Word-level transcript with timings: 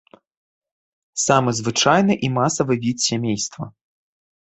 Самы 1.25 1.49
звычайны 1.59 2.13
і 2.29 2.33
масавы 2.41 2.73
від 2.89 2.97
сямейства. 3.09 3.73